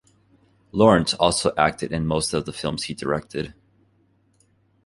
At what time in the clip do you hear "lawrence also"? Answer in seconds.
0.71-1.51